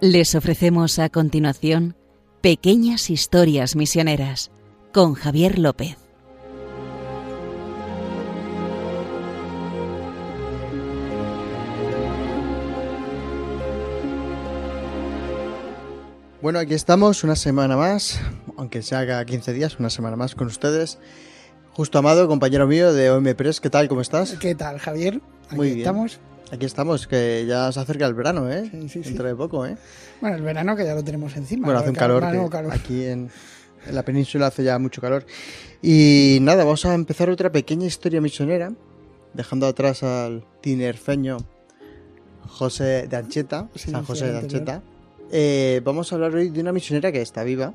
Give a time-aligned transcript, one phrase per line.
[0.00, 1.94] Les ofrecemos a continuación
[2.40, 4.50] Pequeñas Historias Misioneras
[4.94, 5.98] con Javier López.
[16.40, 18.18] Bueno, aquí estamos una semana más,
[18.56, 20.98] aunque se haga 15 días, una semana más con ustedes.
[21.72, 23.88] Justo Amado, compañero mío de OM Press, ¿qué tal?
[23.88, 24.32] ¿Cómo estás?
[24.40, 25.20] ¿Qué tal, Javier?
[25.48, 25.78] Aquí Muy bien.
[25.80, 26.18] estamos.
[26.52, 28.68] Aquí estamos, que ya se acerca el verano, ¿eh?
[28.70, 29.00] Sí, sí, sí.
[29.10, 29.76] Dentro de poco, ¿eh?
[30.20, 31.66] Bueno, el verano que ya lo tenemos encima.
[31.66, 32.72] Bueno, hace un calor, Verano, que calor.
[32.72, 33.30] aquí en,
[33.86, 35.24] en la península hace ya mucho calor.
[35.80, 38.72] Y nada, vamos a empezar otra pequeña historia misionera,
[39.32, 41.36] dejando atrás al tinerfeño
[42.48, 44.38] José de Ancheta, Sí, San José de.
[44.38, 44.82] Ancheta.
[45.30, 47.72] Eh, vamos a hablar hoy de una misionera que está viva,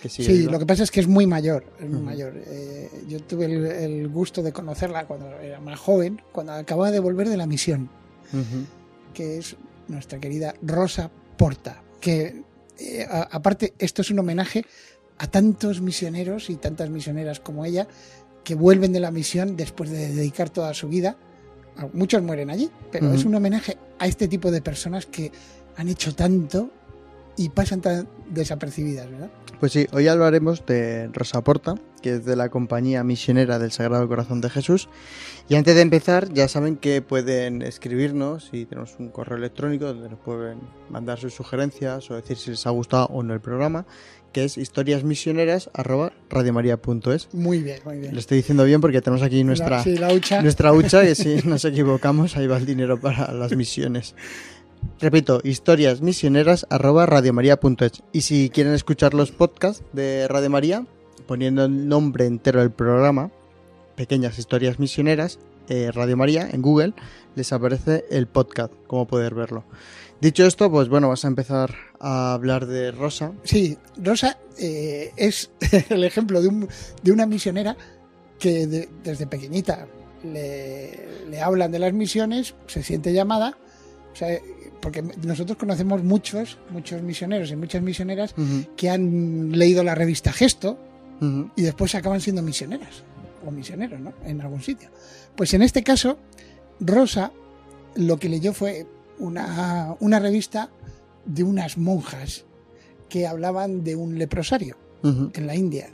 [0.00, 0.52] que sigue Sí, viva.
[0.52, 2.32] lo que pasa es que es muy mayor, es muy mayor.
[2.46, 7.00] Eh, yo tuve el, el gusto de conocerla cuando era más joven, cuando acababa de
[7.00, 7.90] volver de la misión,
[9.12, 9.56] Que es
[9.88, 12.42] nuestra querida Rosa Porta, que
[12.78, 14.64] eh, a- aparte esto es un homenaje
[15.18, 17.86] a tantos misioneros y tantas misioneras como ella
[18.42, 21.16] que vuelven de la misión después de dedicar toda su vida.
[21.92, 25.32] Muchos mueren allí, pero es un homenaje a este tipo de personas que
[25.76, 26.70] han hecho tanto
[27.36, 29.30] y pasan tan desapercibidas, ¿verdad?
[29.58, 31.74] Pues sí, hoy hablaremos de Rosa Porta,
[32.04, 34.90] que es de la compañía misionera del Sagrado Corazón de Jesús.
[35.48, 40.10] Y antes de empezar, ya saben que pueden escribirnos y tenemos un correo electrónico donde
[40.10, 40.58] nos pueden
[40.90, 43.86] mandar sus sugerencias o decir si les ha gustado o no el programa,
[44.32, 47.32] que es historiasmisioneras@radiomaria.es.
[47.32, 48.12] Muy bien, muy bien.
[48.12, 50.42] Lo estoy diciendo bien porque tenemos aquí nuestra La, sí, la hucha.
[50.42, 54.14] nuestra hucha que si nos equivocamos ahí va el dinero para las misiones.
[55.00, 60.84] Repito, historiasmisioneras@radiomaria.es y si quieren escuchar los podcasts de Radio María
[61.26, 63.30] poniendo el nombre entero del programa,
[63.96, 65.38] Pequeñas Historias Misioneras,
[65.68, 66.92] eh, Radio María en Google,
[67.36, 69.64] les aparece el podcast, como poder verlo.
[70.20, 73.32] Dicho esto, pues bueno, vas a empezar a hablar de Rosa.
[73.44, 75.50] Sí, Rosa eh, es
[75.90, 76.68] el ejemplo de, un-
[77.02, 77.76] de una misionera
[78.38, 79.86] que de- desde pequeñita
[80.22, 83.56] le, le hablan de las misiones, se siente llamada,
[84.12, 84.38] o sea,
[84.80, 88.34] porque nosotros conocemos muchos, muchos misioneros y muchas misioneras
[88.76, 90.78] que han leído la revista Gesto
[91.56, 93.02] Y después acaban siendo misioneras
[93.46, 94.12] o misioneros, ¿no?
[94.24, 94.90] En algún sitio.
[95.36, 96.18] Pues en este caso,
[96.80, 97.32] Rosa
[97.94, 98.86] lo que leyó fue
[99.18, 100.70] una, una revista
[101.24, 102.44] de unas monjas
[103.08, 105.90] que hablaban de un leprosario en la India.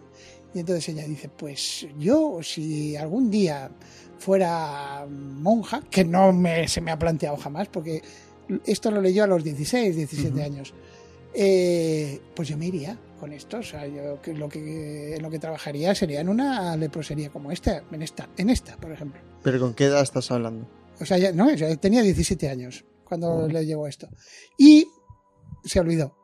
[0.54, 3.70] Y entonces ella dice, pues yo si algún día
[4.18, 8.02] fuera monja, que no me, se me ha planteado jamás, porque
[8.64, 10.42] esto lo leyó a los 16, 17 Ujú.
[10.42, 10.74] años,
[11.34, 13.58] eh, pues yo me iría con esto.
[13.58, 17.82] O sea, yo que lo que, lo que trabajaría sería en una leprosería como esta,
[17.90, 19.20] en esta, en esta, por ejemplo.
[19.42, 20.66] Pero ¿con qué edad estás hablando?
[21.00, 21.48] O sea, ya, no,
[21.78, 23.48] tenía 17 años cuando Oh.
[23.48, 24.08] le llegó esto.
[24.58, 24.86] Y
[25.64, 26.16] se olvidó.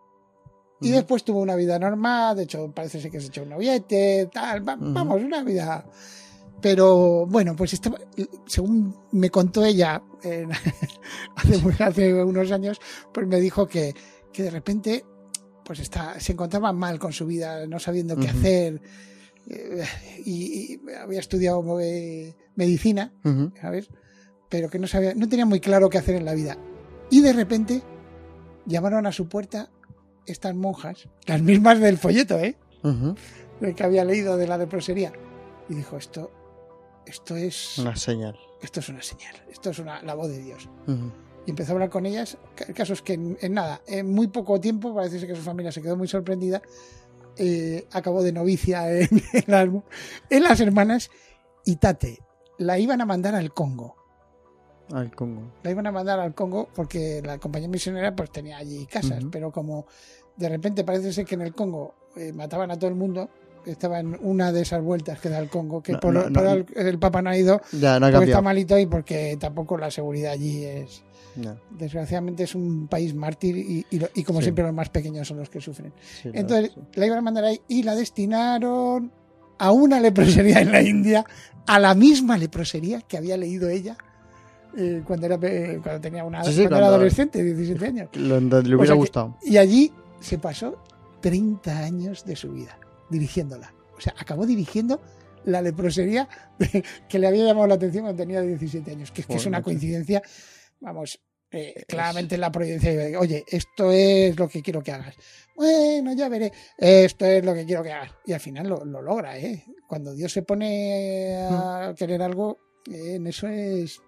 [0.81, 0.97] Y Ujú.
[0.97, 4.67] después tuvo una vida normal, de hecho parece ser que se echó un noviete, tal,
[4.69, 4.93] va- Ujú.
[4.93, 5.87] vamos, una vida...
[6.61, 7.99] Pero bueno, pues estaba-
[8.47, 10.51] según me contó ella en-
[11.37, 12.81] hace, hace unos años,
[13.13, 13.95] pues me dijo que,
[14.37, 15.03] que de repente
[15.65, 18.81] pues está, se encontraba mal con su vida, no sabiendo qué hacer.
[19.49, 19.85] eh,
[20.25, 23.53] y, y había estudiado eh, medicina Ujú.
[23.61, 23.89] ¿sabes?
[24.51, 26.57] Pero que no sabía, no tenía muy claro qué hacer en la vida.
[27.11, 27.83] Y de repente
[28.67, 29.71] llamaron a su puerta
[30.27, 32.57] estas monjas, las mismas del folleto, ¿eh?
[33.61, 35.13] El que había leído de la leprosería.
[35.69, 36.31] Y dijo, esto,
[37.07, 38.37] esto es, Una señal.
[38.63, 40.69] esto es una señal, esto es una, la voz de Dios.
[40.87, 41.11] Ujú.
[41.47, 42.37] Y empezó a hablar con ellas.
[42.67, 45.43] El caso es que en, en nada, en muy poco tiempo, parece ser que su
[45.43, 46.61] familia se quedó muy sorprendida,
[47.37, 49.69] eh, acabó de novicia en, en las,
[50.31, 51.11] en las hermanas
[51.65, 52.21] y Tate
[52.59, 53.95] la iban a mandar al Congo.
[54.93, 55.43] Al Congo.
[55.65, 59.51] la iban a mandar al Congo porque la compañía misionera pues tenía allí casas, pero
[59.51, 59.87] como
[60.37, 63.29] de repente parece ser que en el Congo eh, mataban a todo el mundo,
[63.67, 66.47] estaba en una de esas vueltas que da el Congo, que No, por, no, por
[66.47, 69.77] el, el Papa no ha ido Ya, no ha porque está malito y porque tampoco
[69.79, 71.03] la seguridad allí es...
[71.71, 74.45] Desgraciadamente es un país mártir y, y y como Sí.
[74.45, 75.93] siempre los más pequeños son los que sufren.
[76.23, 76.81] sí, Entonces sí.
[76.95, 79.13] la iban a mandar ahí y la destinaron
[79.59, 81.25] a una leprosería en la India,
[81.67, 83.97] a la misma leprosería que había leído ella
[84.79, 88.09] eh, cuando, era, pe- cuando tenía una Sí, sí, cuando era cuando- adolescente, 17 años.
[88.15, 89.37] Lo- le hubiera O sea que- gustado.
[89.43, 90.77] Y allí se pasó
[91.21, 92.79] 30 años de su vida
[93.11, 93.75] dirigiéndola.
[93.97, 95.01] O sea, acabó dirigiendo
[95.45, 96.29] la leprosería
[97.09, 99.63] que le había llamado la atención cuando tenía 17 años, que es que es una
[99.63, 100.23] coincidencia,
[100.81, 101.21] vamos,
[101.51, 102.93] eh, claramente la providencia.
[102.93, 105.15] de, Oye, esto es lo que quiero que hagas.
[105.55, 106.53] Bueno, ya veré.
[106.77, 108.13] Esto es lo que quiero que hagas.
[108.27, 109.65] Y al final lo, lo logra, ¿eh?
[109.89, 112.59] Cuando Dios se pone a querer algo,
[112.91, 114.01] eh, en eso es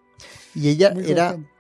[0.54, 1.50] Y ella era, constante.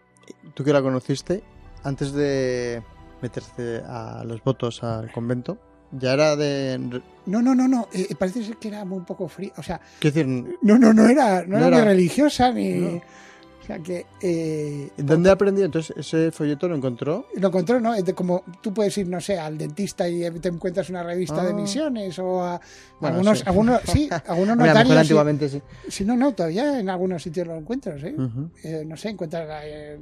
[0.54, 1.42] tú que la conociste,
[1.84, 2.82] antes de,
[3.22, 5.58] meterse a los votos al convento.
[5.92, 7.00] Ya era de.
[7.26, 7.88] No, no, no, no.
[7.92, 9.52] eh, parece ser que era un poco frío.
[9.56, 12.72] O sea, decir, no, no, no era, no No era, ni religiosa ni.
[12.74, 12.96] No.
[12.98, 14.06] O sea que.
[14.22, 15.64] eh, ¿dónde aprendió?
[15.64, 17.26] Entonces, ese folleto lo encontró.
[17.36, 17.94] Lo encontró, ¿no?
[17.94, 21.42] Es de como tú puedes ir, no sé, al dentista y te encuentras una revista
[21.42, 21.54] de Ah.
[21.54, 22.60] misiones o a
[23.00, 23.44] Bueno, algunos, sí.
[23.46, 25.50] algunos, sí, algunos Hombre, a lo mejor notarios.
[25.52, 25.62] sí.
[25.88, 26.04] sí.
[26.04, 28.14] No, no, todavía en algunos sitios lo encuentras, ¿eh?
[28.62, 29.98] Eh, no sé, encuentras eh,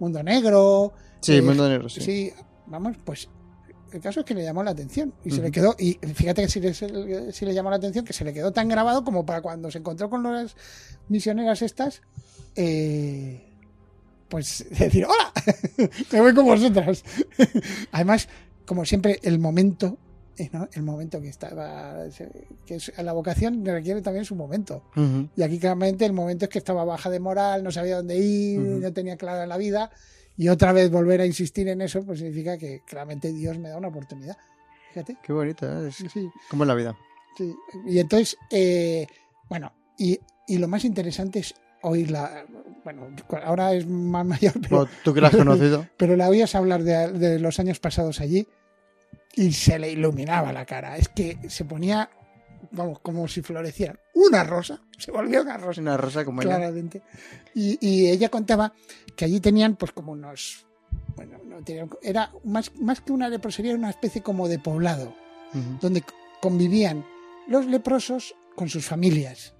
[0.00, 0.92] Mundo Negro.
[1.20, 2.00] Sí, eh, Mundo Negro, sí.
[2.00, 2.32] Sí,
[2.66, 3.28] vamos, pues
[3.94, 6.48] el caso es que le llamó la atención y se le quedó, y fíjate que
[6.48, 9.40] si le, si le llamó la atención, que se le quedó tan grabado como para
[9.40, 10.56] cuando se encontró con las
[11.08, 12.02] misioneras estas,
[12.56, 13.52] eh,
[14.28, 15.32] pues decir, hola,
[16.12, 17.04] me voy con vosotras.
[17.92, 18.28] Además,
[18.66, 19.96] como siempre, el momento,
[20.38, 20.68] eh, ¿no?
[20.72, 22.06] el momento que estaba,
[22.66, 24.82] que es, la vocación requiere también su momento.
[25.36, 28.58] Y aquí claramente el momento es que estaba baja de moral, no sabía dónde ir,
[28.58, 29.92] no tenía clara la vida.
[30.36, 33.76] Y otra vez volver a insistir en eso, pues significa que claramente Dios me da
[33.78, 34.36] una oportunidad.
[34.92, 35.16] Fíjate.
[35.22, 35.88] Qué bonito, ¿eh?
[35.88, 36.96] Es Sí, como en la vida.
[37.36, 37.54] sí.
[37.86, 39.06] Y entonces, eh,
[39.48, 42.44] bueno, y, y lo más interesante es oírla.
[42.84, 43.08] Bueno,
[43.44, 45.86] ahora es más mayor, pero, Tú que la has conocido.
[45.96, 48.46] pero la oías hablar de, de los años pasados allí
[49.36, 50.96] y se le iluminaba la cara.
[50.96, 52.08] Es que se ponía,
[52.72, 55.80] vamos, como si floreciera una rosa, se volvió una rosa.
[55.80, 56.56] una rosa como ella.
[56.56, 57.02] claramente.
[57.54, 58.72] Y, y ella contaba
[59.16, 60.66] que allí tenían, pues, como unos.
[61.16, 65.14] Bueno, no tenían- era más, más que una leprosería, era una especie como de poblado,
[65.80, 66.02] donde
[66.40, 67.04] convivían
[67.48, 69.54] los leprosos con sus familias.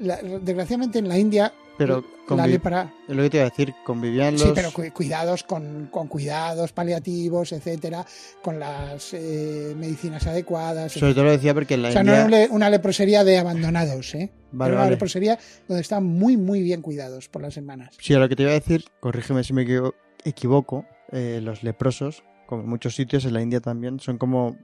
[0.00, 2.92] La- desgraciadamente en la India, Pero la convi- lepra.
[3.08, 4.42] es lo que te iba a decir, convivían los.
[4.42, 8.04] Sí, pero cu- cuidados con, con cuidados paliativos, etcétera,
[8.42, 10.92] con las eh, medicinas adecuadas.
[10.92, 12.18] Sobre todo lo decía porque en la O sea, no India.
[12.18, 14.30] era un le- una leprosería de abandonados, ¿eh?
[14.50, 14.90] Vale, era una vale.
[14.96, 15.38] leprosería
[15.68, 17.94] donde estaban muy, muy bien cuidados por las hermanas.
[18.00, 19.94] Sí, a lo que te iba a decir, corrígeme si me equivo-
[20.24, 24.56] equivoco, eh, los leprosos, como en muchos sitios, en la India también, son como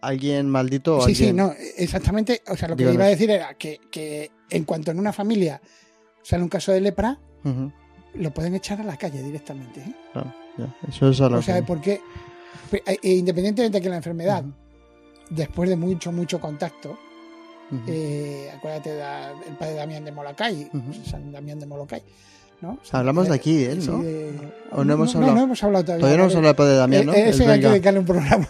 [0.00, 1.36] alguien maldito o Sí, sí, alguien...
[1.36, 2.42] no, exactamente.
[2.48, 2.94] O sea, lo que Díganos.
[2.96, 5.60] iba a decir era que, que en cuanto en una familia
[6.26, 7.18] sale un caso de lepra,
[8.14, 9.80] lo pueden echar a la calle directamente.
[9.80, 9.94] ¿eh?
[10.12, 12.00] claro, ya, Eso es a lo O sea, que- porque
[12.72, 14.42] e- e independientemente de que la enfermedad,
[15.30, 16.98] después de mucho, mucho contacto,
[17.86, 20.70] eh, acuérdate del padre Damián de Molacay.
[21.04, 22.02] San Damián de Molacay.
[22.62, 22.78] ¿no?
[22.90, 23.98] Hablamos de aquí, de él, Sí, ¿no?
[24.02, 24.32] de-
[24.72, 25.36] ¿O no hemos no, hablado?
[25.36, 26.00] no hemos hablado todavía.
[26.00, 26.48] Todavía no hemos Vale.
[26.48, 27.12] hablado del padre de Damián, ¿no?
[27.12, 28.48] Eh, Ese hay que dedicarle un programa.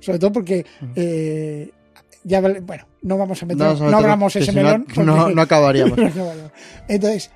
[0.00, 0.66] Sobre todo porque
[0.96, 1.70] eh,
[2.24, 4.86] ya bueno, no vamos a meter, No, abramos ese si no- melón.
[5.34, 5.98] No, acabaríamos.
[6.88, 7.30] Entonces,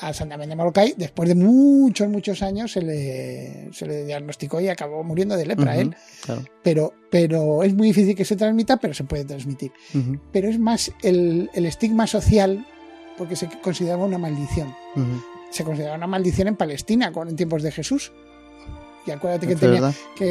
[0.00, 0.12] a, a
[0.46, 5.36] de Molokai, después de muchos, muchos años, se le, se le diagnosticó y acabó muriendo
[5.36, 5.94] de lepra él.
[6.22, 6.42] claro.
[6.62, 9.72] Pero, pero es muy difícil que se transmita, pero se puede transmitir.
[10.32, 12.66] Pero es más el, el estigma social,
[13.18, 14.74] porque se consideraba una maldición.
[15.50, 18.12] Se consideraba una maldición en Palestina con, en tiempos de Jesús.
[19.06, 19.80] Y acuérdate que, tenía,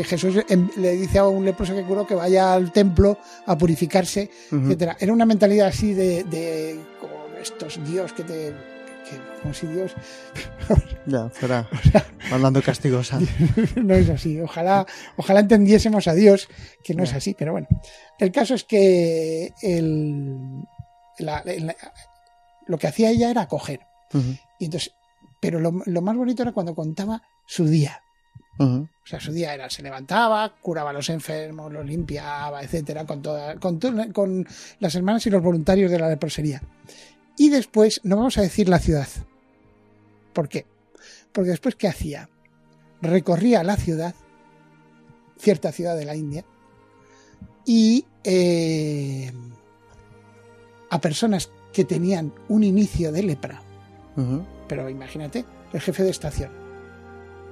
[0.03, 4.31] Jesús em, le dice a un leproso que curó que vaya al templo a purificarse,
[4.51, 4.97] etcétera.
[4.99, 8.33] Era una mentalidad así de, de como estos Dios que te.
[9.07, 9.93] que- como si Dios.
[11.05, 11.67] Ya, fuera
[12.31, 13.19] mandando castigos a...
[13.75, 14.39] no es así.
[14.39, 14.85] Ojalá,
[15.17, 16.47] ojalá entendiésemos a Dios
[16.83, 17.67] que no es así, pero bueno.
[18.17, 20.63] El caso es que el,
[21.19, 21.75] la- la-
[22.65, 23.81] lo que hacía ella era acoger.
[24.13, 24.93] Ujú, Y entonces,
[25.41, 27.99] pero lo, lo más bonito era cuando contaba su día.
[28.57, 33.21] O sea, su día era, se levantaba, curaba a los enfermos, los limpiaba, etcétera, con,
[33.21, 34.47] toda, con,
[34.79, 36.61] las hermanas y los voluntarios de la leprosería.
[37.37, 39.07] Y después, no vamos a decir la ciudad.
[40.33, 40.65] ¿Por qué?
[41.31, 42.29] Porque después, ¿qué hacía?
[43.01, 44.13] Recorría la ciudad,
[45.37, 46.45] cierta ciudad de la India,
[47.65, 49.31] y eh,
[50.89, 53.61] a personas que tenían un inicio de lepra,
[54.67, 55.43] pero imagínate,
[55.73, 56.51] el jefe de estación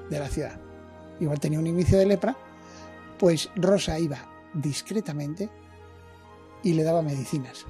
[0.10, 0.71] de la ciudad.
[1.22, 2.36] Igual tenía un inicio de lepra,
[3.18, 4.18] pues Rosa iba
[4.54, 5.48] discretamente
[6.64, 7.66] y le daba medicinas.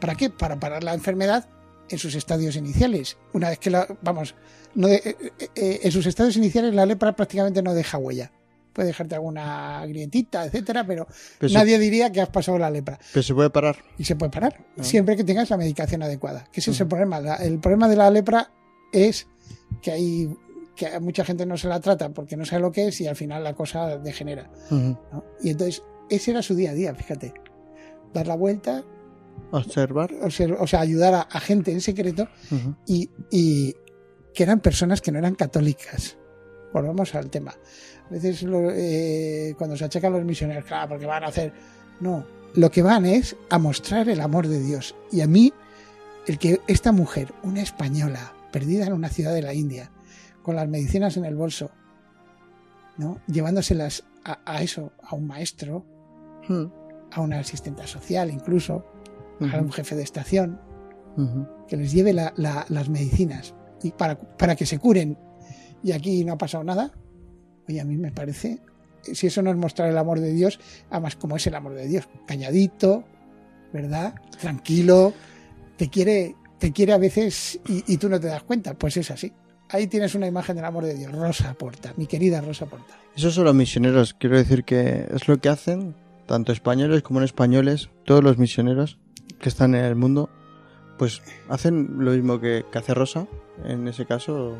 [0.00, 0.28] ¿Para qué?
[0.28, 1.48] Para parar la enfermedad
[1.88, 3.16] en sus estadios iniciales.
[3.32, 4.34] Una vez que la, vamos,
[4.74, 8.30] no de- eh, eh, eh, en sus estadios iniciales la lepra prácticamente no deja huella.
[8.74, 11.06] Puede dejarte alguna grietita, etcétera, pero
[11.38, 13.76] Pero, se, nadie diría que has pasado la lepra pero se puede parar.
[13.96, 14.84] y se puede parar Ah.
[14.84, 16.90] siempre que tengas la medicación adecuada que ese es el Ujú.
[16.90, 18.52] problema La- el problema de la lepra
[18.92, 19.26] es
[19.82, 20.36] que hay
[20.78, 23.06] que a mucha gente no se la trata porque no sabe lo que es y
[23.08, 24.48] al final la cosa degenera
[25.42, 27.34] y entonces ese era su día a día fíjate.
[28.14, 28.84] Dar la vuelta
[29.50, 30.10] Observar.
[30.22, 32.28] observ- o sea ayudar a, a gente en secreto
[32.86, 33.74] y, y
[34.34, 36.16] que eran personas que no eran católicas.
[36.72, 37.54] Volvamos al tema.
[38.06, 41.52] A veces lo- eh, cuando se achacan los misioneros claro porque van a hacer
[42.00, 44.94] no lo que van es a mostrar el amor de Dios.
[45.12, 45.52] Y a mí
[46.26, 49.90] el que esta mujer una española perdida en una ciudad de la India
[50.48, 51.70] con las medicinas en el bolso
[52.96, 53.20] ¿no?
[53.26, 55.84] Llevándoselas a, a eso, a un maestro,
[56.48, 56.64] Mm,
[57.12, 58.86] a una asistente social incluso,
[59.52, 60.58] a un jefe de estación,
[61.68, 65.18] que les lleve la- la- las medicinas y para, para que se curen
[65.82, 66.90] y aquí no ha pasado nada,
[67.68, 68.60] oye, a mí me parece,
[69.02, 70.58] si eso no es mostrar el amor de Dios,
[70.90, 73.04] además como es el amor de Dios, calladito,
[73.72, 74.14] ¿verdad?
[74.40, 75.12] Tranquilo,
[75.76, 79.10] te quiere, te quiere a veces y, y tú no te das cuenta, pues es
[79.10, 79.30] así.
[79.70, 82.94] Ahí tienes una imagen del amor de Dios, Rosa Porta, mi querida Rosa Porta.
[83.16, 85.94] Esos son los misioneros, quiero decir que es lo que hacen,
[86.26, 88.98] tanto españoles como no españoles, todos los misioneros
[89.40, 90.30] que están en el mundo,
[90.98, 93.26] pues hacen lo mismo que, que hace Rosa,
[93.64, 94.56] en ese caso,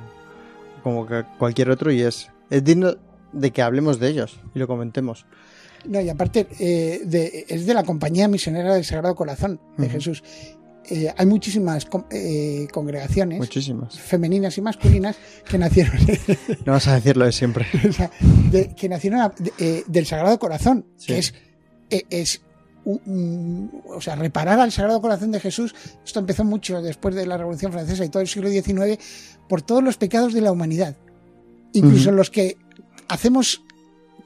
[0.83, 2.95] como que cualquier otro, y es, es digno
[3.33, 5.25] de que hablemos de ellos y lo comentemos.
[5.85, 9.89] No, y aparte eh, de- es de la Compañía Misionera del Sagrado Corazón de.
[9.89, 10.23] Jesús.
[10.91, 13.99] Eh, hay muchísimas eh, congregaciones Muchísimas.
[14.01, 15.17] femeninas y masculinas
[15.49, 15.93] que nacieron,
[16.67, 17.67] No vas a decirlo de siempre.
[17.89, 18.11] o sea,
[18.51, 21.07] de- que nacieron a- de- eh, del Sagrado Corazón, Sí.
[21.09, 21.35] que es,
[21.91, 22.41] es
[22.85, 25.75] un- un- o sea, reparar al Sagrado Corazón de Jesús.
[26.05, 28.99] Esto empezó mucho después de la Revolución Francesa y todo el siglo XIX
[29.47, 30.97] por todos los pecados de la humanidad,
[31.75, 32.57] incluso los que
[33.09, 33.63] hacemos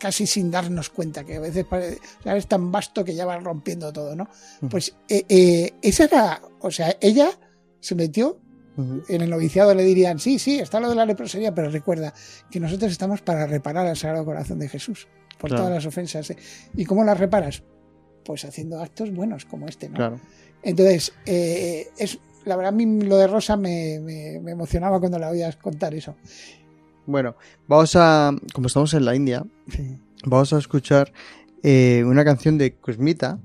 [0.02, 3.92] casi sin darnos cuenta, que a veces parece, es tan vasto que ya va rompiendo
[3.92, 4.28] todo, ¿no?
[4.68, 7.30] Pues eh, eh, esa era, o sea, ella
[7.78, 8.40] se metió
[8.76, 9.02] Ujú.
[9.08, 12.12] en el noviciado le dirían, sí, sí, está lo de la leprosería, pero recuerda
[12.50, 15.06] que nosotros estamos para reparar al Sagrado Corazón de Jesús
[15.38, 15.64] por Claro.
[15.66, 16.28] todas las ofensas.
[16.30, 16.36] ¿eh?
[16.76, 17.62] ¿Y cómo las reparas?
[18.24, 19.94] Pues haciendo actos buenos como este, ¿no?
[19.96, 20.20] Claro.
[20.64, 25.18] Entonces, eh, es, la verdad, a mí lo de Rosa me, me- me emocionaba cuando
[25.20, 26.16] la oías contar eso.
[27.06, 29.98] Bueno, vamos a, como estamos en la India, Sí.
[30.24, 31.12] vamos a escuchar
[31.62, 33.38] eh, una canción de Cosmita,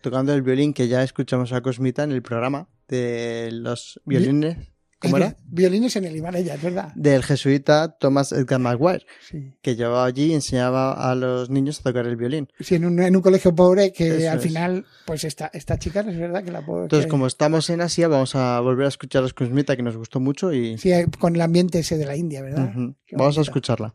[0.00, 4.71] tocando el violín, que ya escuchamos a Cosmita en el programa de los violines.
[5.02, 5.36] ¿Cómo era?
[5.48, 6.92] Violines en el Himalaya, es verdad.
[6.94, 9.52] Del jesuita Thomas Edgar Maguire, Sí.
[9.60, 12.48] que llevaba allí y enseñaba a los niños a tocar el violín.
[12.60, 14.42] Sí, en, un, en un colegio pobre que Eso al es.
[14.44, 16.84] final, pues esta, esta chica es verdad que la puedo.
[16.84, 19.96] Entonces, que- como estamos en Asia, vamos a volver a escuchar a Cosmita, que nos
[19.96, 22.72] gustó mucho, y Sí, con el ambiente ese de la India, ¿verdad?
[23.12, 23.92] Vamos a escucharla.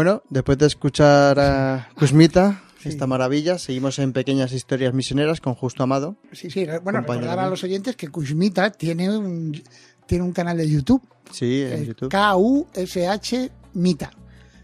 [0.00, 2.88] Bueno, después de escuchar a Cusmita, Sí.
[2.88, 6.16] esta maravilla, seguimos en Pequeñas Historias Misioneras con Justo Amado.
[6.32, 9.62] Sí, sí, bueno, recordar a los oyentes que Kushmita tiene un,
[10.06, 11.02] tiene un canal de YouTube.
[11.30, 12.08] Sí, en eh, YouTube.
[12.08, 14.10] K-U-S-H Mita.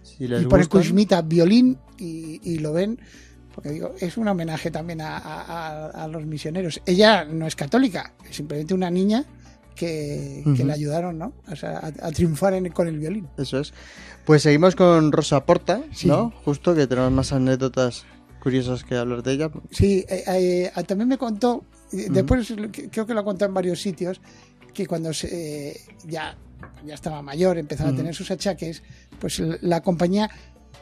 [0.03, 0.81] Si les Y pone gustan.
[0.81, 2.99] Kushmita violín y, y lo ven.
[3.55, 5.19] Porque digo, es un homenaje también a-
[5.91, 6.81] a los misioneros.
[6.87, 9.23] Ella no es católica, es simplemente una niña
[9.77, 10.65] que, que Ujú.
[10.67, 11.33] le ayudaron ¿no?
[11.51, 13.29] O sea, a, a triunfar en- con el violín.
[13.39, 13.73] Eso es.
[14.25, 16.09] Pues seguimos con Rosa Porta, Sí.
[16.09, 16.33] ¿no?
[16.45, 18.05] Justo que tenemos más anécdotas
[18.43, 19.51] curiosas que hablar de ella.
[19.71, 20.25] Sí, eh,
[20.75, 22.53] eh, también me contó, eh, después
[22.91, 24.21] creo que lo ha contado en varios sitios,
[24.75, 25.29] que cuando se,
[25.71, 26.37] eh, ya,
[26.85, 28.83] ya estaba mayor, empezaba a tener sus achaques,
[29.21, 30.29] pues la compañía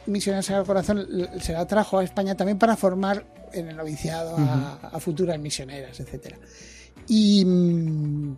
[0.07, 1.07] Misionera Sagrado Corazón
[1.41, 5.99] se la trajo a España también para formar en el noviciado a, a futuras misioneras,
[5.99, 6.37] etcétera.
[7.07, 8.37] Y, mm,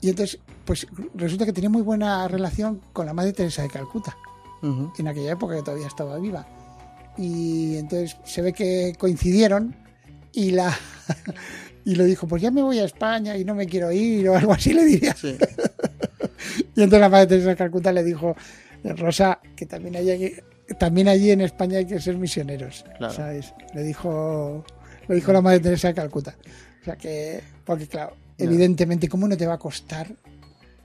[0.00, 4.16] y entonces, pues resulta que tenía muy buena relación con la Madre Teresa de Calcuta
[4.62, 4.92] Ujú.
[4.98, 6.46] en aquella época que todavía estaba viva.
[7.16, 9.74] Y entonces se ve que coincidieron
[10.32, 10.76] y la
[11.84, 14.36] y lo dijo, pues ya me voy a España y no me quiero ir o
[14.36, 15.14] algo así le diría.
[15.14, 15.36] Sí.
[16.76, 18.36] Y entonces la madre Teresa de Calcuta le dijo,
[18.84, 20.32] Rosa, que también allí,
[20.78, 22.84] también allí en España hay que ser misioneros.
[22.98, 23.12] Claro.
[23.12, 23.52] ¿sabes?
[23.74, 24.64] Le dijo,
[25.08, 26.36] lo dijo la madre Teresa de Calcuta.
[26.80, 28.14] O sea que, porque claro.
[28.38, 30.14] Evidentemente, ¿cómo no te va a costar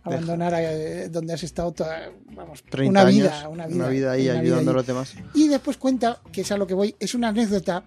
[0.05, 4.11] abandonar eh, donde has estado toda, vamos, 30 una años, vida, una vida, ahí una
[4.11, 5.13] vida ayudando a los demás.
[5.33, 7.85] Y después cuenta, que es a lo que voy, es una anécdota,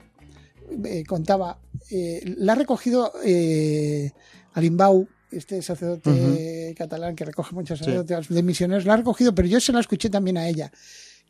[0.85, 1.59] eh, contaba,
[1.91, 4.13] eh, la ha recogido eh,
[4.55, 7.85] Alimbau, este sacerdote catalán que recoge muchas Sí.
[7.85, 10.73] anécdotas de misioneros, la ha recogido, pero yo se la escuché también a ella,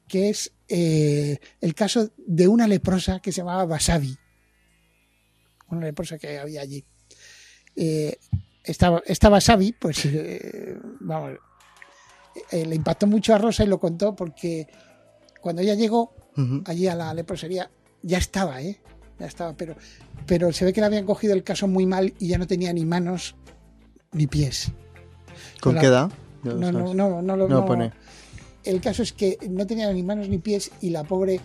[0.07, 4.17] que es eh, el caso de una leprosa que se llamaba Basavi,
[5.69, 6.85] una leprosa que había allí.
[7.77, 8.17] Eh,
[8.65, 11.33] esta, esta Basavi, pues, eh, vamos,
[12.51, 14.67] eh, le impactó mucho a Rosa y lo contó porque
[15.41, 16.15] cuando ella llegó,
[16.67, 17.71] allí a la leprosería,
[18.03, 18.79] ya estaba, ¿eh?
[19.19, 19.75] Ya estaba, pero,
[20.27, 22.73] pero se ve que le habían cogido el caso muy mal y ya no tenía
[22.73, 23.37] ni manos
[24.13, 24.71] ni pies.
[25.61, 26.11] ¿Con la- qué edad?
[26.43, 27.67] No, no, no, no, lo- No no.
[27.67, 27.93] pone.
[28.65, 31.41] El caso es que no tenía ni manos ni pies y la pobre,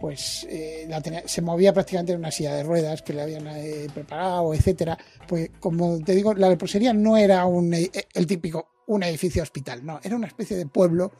[0.00, 3.46] pues, eh, la tenía- se movía prácticamente en una silla de ruedas que le habían
[3.48, 4.96] eh, preparado, etcétera.
[5.26, 9.84] Pues, como te digo, la leprosería no era un, eh, el típico un edificio hospital,
[9.84, 11.10] no, era una especie de pueblo.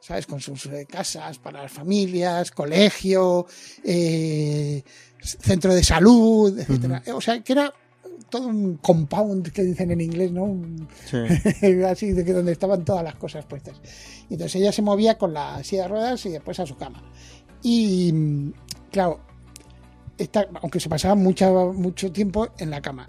[0.00, 0.26] ¿sabes?
[0.26, 3.46] Con sus eh, casas para las familias, colegio,
[5.20, 7.02] centro de salud, etcétera.
[7.14, 7.72] O sea, que era
[8.30, 10.44] todo un compound que dicen en inglés, ¿no?
[10.44, 11.18] Un- Sí.
[11.88, 13.80] Así de que donde estaban todas las cosas puestas.
[14.28, 17.02] Y entonces ella se movía con la silla de ruedas y después a su cama.
[17.64, 18.52] Y
[18.92, 19.20] claro,
[20.18, 23.08] esta- aunque se pasaba mucho, mucho tiempo en la cama.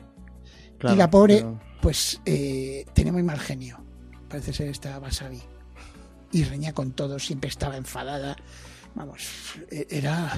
[0.80, 3.84] Claro, y la pobre, pero- pues, eh, tenía muy mal genio.
[4.30, 5.42] Parece ser esta Basavi.
[6.32, 8.36] Y reñía con todos, siempre estaba enfadada.
[8.96, 9.22] Vamos,
[9.70, 10.34] e- era.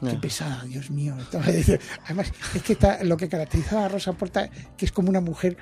[0.00, 1.16] Qué pesada, Dios mío.
[2.04, 5.56] Además, es que está- lo que caracterizaba a Rosa Porta, que es como una mujer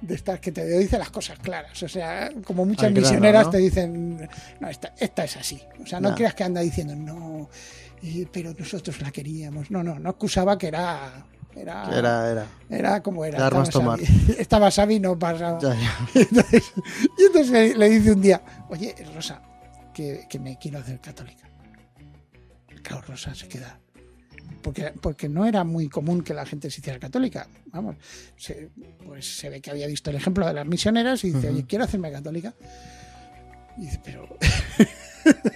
[0.00, 1.82] de estas que te dice las cosas claras.
[1.82, 3.50] O sea, como muchas misioneras ¿no?
[3.50, 4.28] te dicen,
[4.60, 5.60] no, esta, esta es así.
[5.82, 7.48] O sea, no creas que anda diciendo, no,
[8.02, 9.70] eh, pero nosotros la queríamos.
[9.70, 11.26] No, no, no acusaba que era.
[11.54, 12.46] Era, Era, era.
[12.70, 13.38] era como era.
[13.44, 13.98] Estaba tomar.
[13.98, 14.36] Xavi.
[14.38, 15.58] Estaba Xavi, no pasaba.
[15.60, 15.98] Ya, ya.
[16.14, 16.72] Y entonces,
[17.18, 19.42] y entonces le, le dice un día, oye, Rosa,
[19.92, 21.48] que, que me quiero hacer católica.
[22.84, 23.80] Claro, Rosa se queda.
[24.62, 27.48] Porque, porque no era muy común que la gente se hiciera católica.
[27.72, 27.96] Vamos,
[28.36, 28.68] se,
[29.06, 31.56] pues se ve que había visto el ejemplo de las misioneras y dice, Ujú.
[31.56, 32.52] oye, quiero hacerme católica.
[33.78, 34.28] Y dice, pero...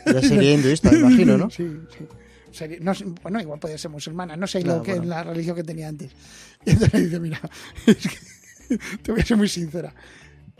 [0.06, 1.50] Ya sería hinduista, me imagino, ¿no?
[1.50, 1.66] Sí,
[1.96, 2.04] sí.
[2.52, 2.92] Sería- no
[3.22, 5.06] bueno, igual podía ser musulmana, no sé Claro, lo que bueno.
[5.08, 6.10] la religión que tenía antes.
[6.66, 7.40] Y entonces dice, mira,
[7.86, 9.92] es que te voy a ser muy sincera.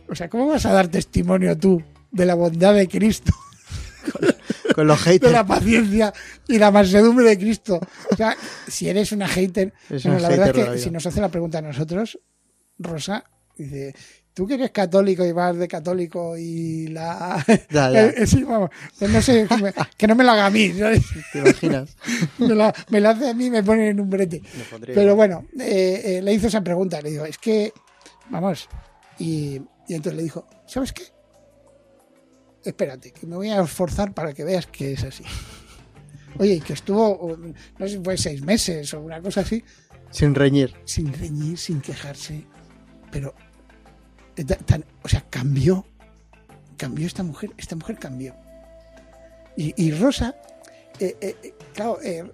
[0.08, 3.32] O sea, ¿cómo vas a dar testimonio tú de la bondad de Cristo,
[4.12, 4.33] Con
[4.76, 5.32] los de haters.
[5.32, 6.12] la paciencia
[6.48, 7.80] y la mansedumbre de Cristo?
[8.10, 8.36] O sea,
[8.68, 10.90] si eres una hater, Es bueno, un la verdad hater de es la que si
[10.90, 12.18] nos hace la pregunta a nosotros,
[12.78, 13.24] Rosa
[13.56, 13.94] dice,
[14.34, 17.42] tú que eres católico y vas de católico y la...
[17.70, 18.06] Ya, ya.
[18.06, 19.46] Eh, sí, vamos, pues no sé,
[19.96, 21.02] que, no me lo haga a mí, ¿sabes?
[21.32, 21.96] ¿Te imaginas?
[22.38, 24.42] me, la, me la hace a mí y me pone en un brete.
[24.86, 27.00] Pero bueno, eh, eh, le hizo esa pregunta.
[27.00, 27.72] Le digo, es que,
[28.30, 28.68] vamos.
[29.18, 31.04] Y, y entonces le dijo, ¿sabes qué?
[32.64, 35.24] Espérate, que me voy a esforzar para que veas que es así.
[36.38, 37.36] Oye, que estuvo,
[37.78, 39.62] no sé si fue seis meses o una cosa así,
[40.10, 40.74] Sin reñir.
[40.84, 42.44] sin reñir, sin quejarse.
[43.12, 43.34] Pero,
[44.66, 45.86] tan- o sea, cambió.
[46.76, 47.50] Cambió esta mujer.
[47.56, 48.34] Esta mujer cambió.
[49.56, 50.34] Y, y Rosa,
[50.98, 52.24] eh, eh, eh, claro, eh,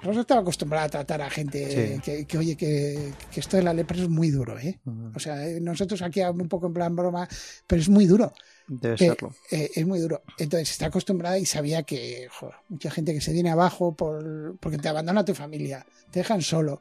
[0.00, 2.00] Rosa estaba acostumbrada a tratar a gente Sí.
[2.00, 4.78] que, que, oye, que, que esto de la lepra es muy duro, ¿eh?
[5.16, 7.26] O sea, eh, nosotros aquí un poco en plan broma,
[7.66, 8.32] pero es muy duro.
[8.68, 9.34] Debe Pe- serlo.
[9.50, 10.22] eh, es muy duro.
[10.38, 14.78] Entonces está acostumbrada y sabía que joder, mucha gente que se viene abajo por, porque
[14.78, 16.80] te abandona tu familia, te dejan solo.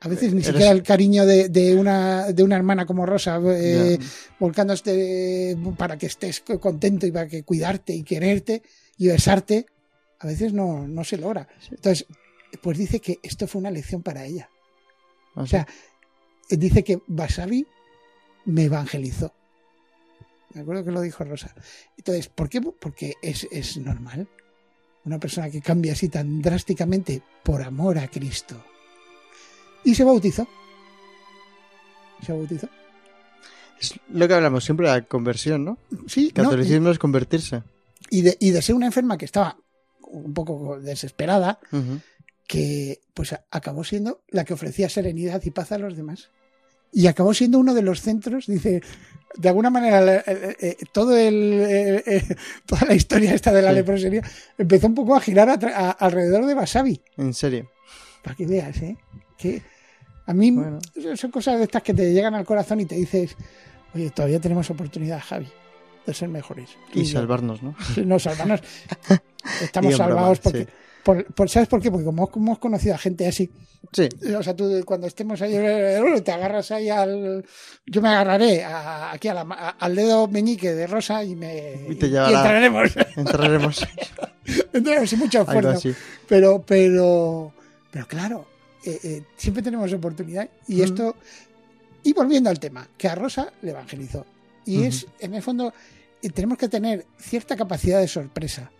[0.00, 3.40] A veces ni Eres- siquiera el cariño de, de una, de una hermana como Rosa,
[3.46, 3.98] eh,
[4.38, 8.62] volcándote para que estés co- contento y para que cuidarte y quererte
[8.96, 9.66] y besarte,
[10.20, 11.48] a veces no, no se logra.
[11.70, 12.06] Entonces,
[12.62, 14.48] pues dice que esto fue una lección para ella.
[15.34, 15.66] Ah, O sea,
[16.48, 17.66] dice que Wasabi
[18.46, 19.32] me evangelizó.
[20.54, 21.54] Me acuerdo que lo dijo Rosa.
[21.96, 22.60] Entonces, ¿por qué?
[22.60, 24.26] Porque es, es normal.
[25.04, 28.62] Una persona que cambia así tan drásticamente por amor a Cristo.
[29.84, 30.46] Y se bautizó.
[32.24, 32.68] Se bautizó.
[33.80, 35.78] Es lo que hablamos siempre de la conversión, ¿no?
[36.06, 37.62] Sí, no, y- Catolicismo es convertirse.
[38.10, 39.56] y, de, y de ser una enferma que estaba
[40.00, 41.60] un poco desesperada,
[42.46, 46.30] que pues acabó siendo la que ofrecía serenidad y paz a los demás.
[46.92, 48.82] Y acabó siendo uno de los centros, dice,
[49.36, 53.62] de alguna manera, la- eh, eh, todo el, eh, eh, toda la historia esta de
[53.62, 53.74] la Sí.
[53.76, 54.22] leprosería
[54.56, 57.00] empezó un poco a girar atra- a- alrededor de Wasabi.
[57.16, 57.70] En serio.
[58.22, 58.96] Para que veas, ¿eh?
[59.36, 59.62] Que
[60.26, 60.78] a mí Bueno.
[61.16, 63.36] son cosas de estas que te llegan al corazón y te dices,
[63.94, 65.48] oye, todavía tenemos oportunidad, Javi,
[66.06, 66.70] de ser mejores.
[66.94, 67.76] Y salvarnos, ¿no?
[68.04, 68.60] No, salvarnos.
[69.62, 70.64] Estamos broma, salvados porque...
[70.64, 70.68] sí.
[71.04, 71.90] Por- por- ¿Sabes por qué?
[71.90, 73.50] Porque como hemos conocido a gente así,
[73.92, 74.08] Sí.
[74.36, 77.44] o sea, tú cuando estemos ahí, eh, te agarras ahí al.
[77.86, 81.86] Yo me agarraré a- aquí a la a- al dedo meñique de Rosa y me.
[81.88, 82.90] Y te llevará- entraremos.
[83.16, 83.86] Entraremos
[84.72, 85.88] entraremos sin mucho esfuerzo.
[86.28, 87.52] Pero, pero.
[87.90, 88.46] Pero claro,
[88.84, 90.48] eh, eh, siempre tenemos oportunidad.
[90.66, 90.84] Y Mm.
[90.84, 91.16] esto.
[92.02, 94.24] Y volviendo al tema, que a Rosa le evangelizó.
[94.66, 95.72] Y es, en el fondo,
[96.22, 98.70] eh, tenemos que tener cierta capacidad de sorpresa.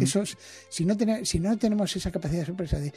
[0.00, 0.36] Eso es-
[0.68, 2.92] si, no tener, si no tenemos esa capacidad de sorpresa de,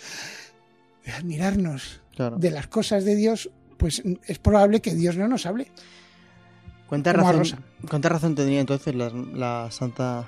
[1.06, 2.38] de admirarnos Claro.
[2.38, 5.68] de las cosas de Dios, pues es probable que Dios no nos hable.
[6.88, 7.64] ¿Cuánta razón.
[7.90, 10.28] ¿Cuánta razón tendría entonces la, la Santa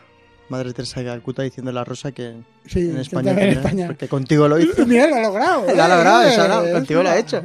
[0.49, 4.07] Madre Teresa de Calcuta diciendo a la Rosa que Sí, en que España, en porque
[4.07, 4.85] contigo lo hizo?
[4.87, 5.61] Mira, lo ha logrado.
[5.75, 5.89] Lo ha ¿eh?
[5.89, 7.41] logrado, Eh, eso contigo lo ha hecho.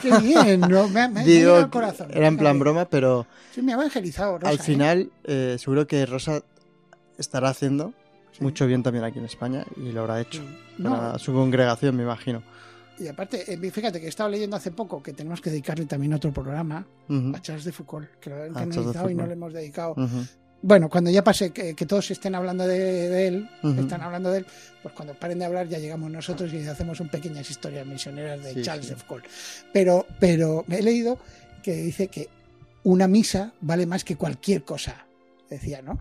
[0.00, 2.08] Qué bien, no, me, me Digo, al corazón.
[2.14, 4.38] era en plan broma, pero Sí, me ha evangelizado.
[4.38, 4.62] Rosa, al ¿eh?
[4.62, 6.42] final eh, seguro que Rosa
[7.18, 7.92] estará haciendo
[8.32, 8.42] Sí.
[8.42, 10.42] mucho bien también aquí en España y lo habrá hecho
[10.78, 12.42] No, para su congregación, me imagino.
[12.98, 16.12] y aparte, eh, fíjate que he estado leyendo hace poco que tenemos que dedicarle también
[16.14, 16.86] otro programa
[17.34, 19.52] a Charles de Foucault, que lo han A Charles de canonizado y no le hemos
[19.52, 19.94] dedicado.
[20.64, 24.38] Bueno, cuando ya pase que, que todos estén hablando de, de él, están hablando de
[24.38, 24.46] él,
[24.80, 28.54] pues cuando paren de hablar ya llegamos nosotros y hacemos un pequeñas historias misioneras de
[28.54, 28.92] Sí, Charles sí.
[28.92, 29.24] de Foucault.
[29.72, 31.18] Pero, pero he leído
[31.64, 32.28] que dice que
[32.84, 35.04] una misa vale más que cualquier cosa,
[35.50, 35.98] decía, ¿no?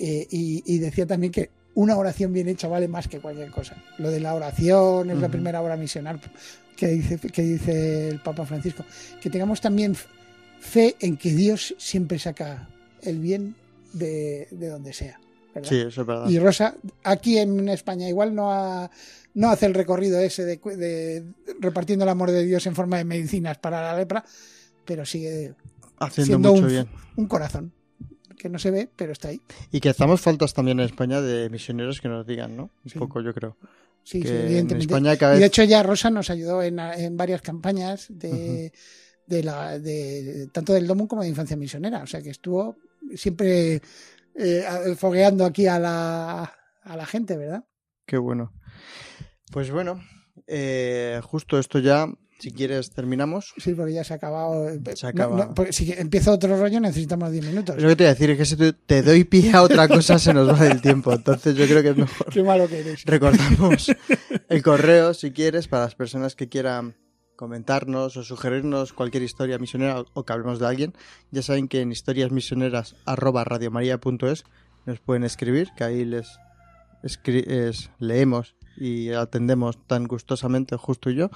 [0.00, 3.76] Eh, y, y decía también que una oración bien hecha vale más que cualquier cosa.
[3.98, 6.20] Lo de la oración es la primera obra misional
[6.76, 8.84] que dice, que dice el Papa Francisco.
[9.20, 9.94] Que tengamos también
[10.60, 12.68] fe en que Dios siempre saca
[13.02, 13.54] el bien
[13.92, 15.20] de, de donde sea.
[15.54, 15.68] ¿verdad?
[15.68, 16.28] Sí, eso es verdad.
[16.28, 18.90] Y Rosa, aquí en España igual no ha-
[19.34, 21.24] no hace el recorrido ese de, de
[21.60, 24.24] repartiendo el amor de Dios en forma de medicinas para la lepra,
[24.84, 25.54] pero sigue
[25.98, 26.86] Haciendo siendo mucho un, bien.
[27.16, 27.72] un corazón
[28.36, 29.40] que no se ve, pero está ahí.
[29.72, 32.70] Y que hacemos faltas también en España de misioneros que nos digan, ¿no?
[32.84, 32.98] Un Sí.
[32.98, 33.56] poco, yo creo.
[34.04, 34.84] Sí, sí, en evidentemente.
[34.94, 35.48] España cada Y de vez...
[35.48, 38.72] hecho ya Rosa nos ayudó en, en varias campañas de,
[39.26, 42.76] de la de tanto del Domo como de Infancia Misionera, o sea que estuvo
[43.16, 43.80] siempre
[44.36, 44.64] eh,
[44.96, 47.64] fogueando aquí a la a la gente, ¿verdad?
[48.06, 48.52] Qué bueno.
[49.50, 50.00] Pues bueno,
[50.46, 52.06] eh, justo esto ya,
[52.38, 53.54] si quieres, terminamos.
[53.56, 54.66] Sí, porque ya se ha acabado.
[54.94, 55.36] Se acaba.
[55.46, 57.80] no, porque si empieza otro rollo necesitamos 10 minutos.
[57.80, 60.18] Lo que te voy a decir, es que si te- doy pie a otra cosa
[60.18, 61.12] se nos va del tiempo.
[61.12, 62.26] Entonces yo creo que es mejor.
[62.32, 63.04] Qué malo que eres.
[63.04, 63.90] Recordamos
[64.48, 66.94] el correo, si quieres, para las personas que quieran
[67.36, 70.94] comentarnos o sugerirnos cualquier historia misionera o, que hablemos de alguien.
[71.30, 74.44] Ya saben que en historiasmisioneras.radiomaria.es
[74.86, 76.38] nos pueden escribir, que ahí les
[77.02, 81.30] escri- es- leemos y atendemos tan gustosamente, justo y yo.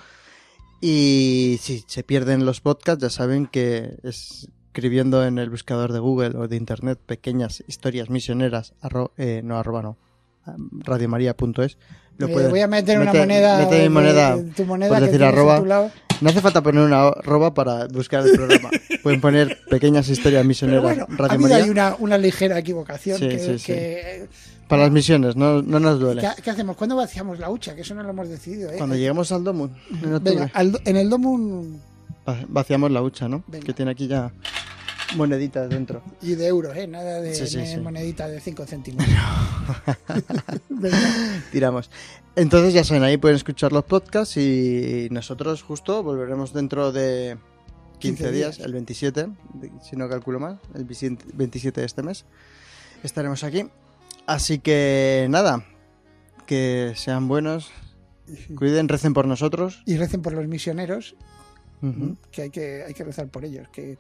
[0.81, 6.37] Y si se pierden los podcasts, ya saben que escribiendo en el buscador de Google
[6.39, 9.97] o de Internet pequeñas historias misioneras, arro- eh, no arroba no,
[10.85, 11.77] radiomaria.es,
[12.19, 13.59] lo Eh, pueden- voy a meter una mete- moneda.
[13.59, 15.59] mete mi de- moneda, de tu moneda puedes que decir tienes a arroba.
[15.61, 15.91] tu lado.
[16.21, 18.71] No hace falta poner una arroba para buscar el programa.
[19.03, 23.19] Pueden poner pequeñas historias Pero misioneras bueno, Radio María ahí una, una ligera equivocación.
[23.19, 23.67] Sí, que, sí, sí.
[23.67, 24.29] que-
[24.69, 26.21] para las misiones, no, no nos duele.
[26.23, 26.77] ¿qué, qué hacemos?
[26.77, 27.75] ¿Cuándo vaciamos la hucha?
[27.75, 28.71] Que eso no lo hemos decidido.
[28.71, 28.77] ¿eh?
[28.79, 31.81] Cuando lleguemos al domo, en octubre, Venga, al do- en el domo un-
[32.29, 33.43] va- vaciamos la hucha, ¿no?
[33.49, 33.67] Venga.
[33.67, 34.31] Que tiene aquí ya
[35.17, 36.03] moneditas dentro.
[36.23, 36.87] y de euros, ¿eh?
[36.87, 37.77] nada de Sí, sí, de sí.
[37.79, 39.05] monedita de 5 céntimos.
[40.69, 40.99] Venga.
[41.53, 41.91] Tiramos.
[42.37, 47.39] Entonces ya saben, ahí pueden escuchar los podcasts y nosotros justo volveremos dentro de
[47.99, 49.29] 15, días, el 27,
[49.83, 52.25] si no calculo mal, el 27 de este mes,
[53.03, 53.67] estaremos aquí.
[54.27, 55.65] Así que nada,
[56.47, 57.71] que sean buenos,
[58.57, 59.83] cuiden, recen por nosotros.
[59.87, 61.15] Y recen por los misioneros,
[62.33, 63.99] que, hay que hay que rezar por ellos, que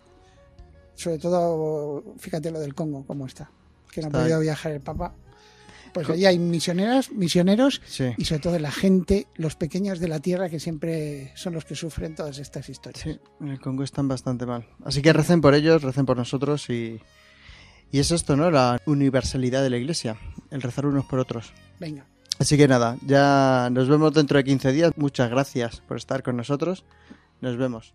[0.94, 3.50] sobre todo, fíjate lo del Congo, cómo está,
[3.90, 5.14] que no ha podido viajar el Papa.
[5.92, 7.82] Pues allí hay misioneras, misioneros
[8.16, 11.74] y sobre todo la gente, los pequeños de la tierra que siempre son los que
[11.74, 13.02] sufren todas estas historias.
[13.02, 14.68] Sí, en el Congo están bastante mal.
[14.84, 17.00] Así que recen por ellos, recen por nosotros y,
[17.90, 18.50] y es esto, ¿no?
[18.50, 20.16] La universalidad de la iglesia,
[20.50, 21.52] el rezar unos por otros.
[21.80, 22.06] Venga.
[22.38, 24.92] Así que nada, ya nos vemos dentro de 15 días.
[24.96, 26.84] Muchas gracias por estar con nosotros.
[27.40, 27.94] Nos vemos.